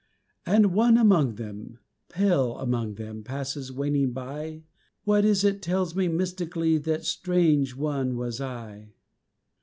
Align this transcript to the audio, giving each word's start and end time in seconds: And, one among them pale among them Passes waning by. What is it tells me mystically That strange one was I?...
And, 0.47 0.73
one 0.73 0.97
among 0.97 1.35
them 1.35 1.77
pale 2.09 2.57
among 2.57 2.95
them 2.95 3.23
Passes 3.23 3.71
waning 3.71 4.13
by. 4.13 4.63
What 5.03 5.23
is 5.25 5.43
it 5.43 5.61
tells 5.61 5.95
me 5.95 6.07
mystically 6.07 6.79
That 6.79 7.05
strange 7.05 7.75
one 7.75 8.17
was 8.17 8.41
I?... 8.41 8.93